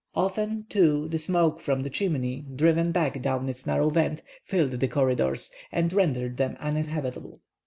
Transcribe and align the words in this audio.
Often, 0.15 0.65
too, 0.67 1.07
the 1.09 1.19
smoke 1.19 1.59
from 1.59 1.83
the 1.83 1.89
chimney, 1.91 2.43
driven 2.55 2.91
back 2.91 3.21
down 3.21 3.47
its 3.47 3.67
narrow 3.67 3.91
vent, 3.91 4.23
filled 4.43 4.71
the 4.71 4.87
corridors, 4.87 5.51
and 5.71 5.93
rendered 5.93 6.37
them 6.37 6.57
uninhabitable. 6.59 7.39